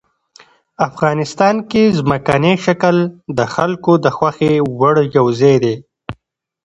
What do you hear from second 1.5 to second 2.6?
کې ځمکنی